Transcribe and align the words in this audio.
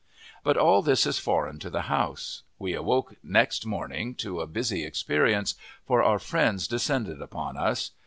But 0.43 0.57
all 0.57 0.81
this 0.81 1.05
is 1.05 1.19
foreign 1.19 1.59
to 1.59 1.69
the 1.69 1.83
House. 1.83 2.41
We 2.57 2.73
awoke 2.73 3.17
next 3.21 3.67
morning 3.67 4.15
to 4.15 4.41
a 4.41 4.47
busy 4.47 4.83
experience, 4.83 5.53
for 5.85 6.01
our 6.01 6.17
friends 6.17 6.67
descended 6.67 7.21
upon 7.21 7.55
us. 7.55 7.91